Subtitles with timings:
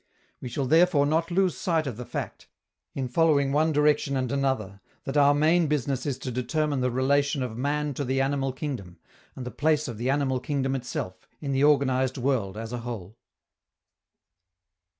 [0.41, 2.47] We shall therefore not lose sight of the fact,
[2.95, 7.43] in following one direction and another, that our main business is to determine the relation
[7.43, 8.97] of man to the animal kingdom,
[9.35, 13.19] and the place of the animal kingdom itself in the organized world as a whole.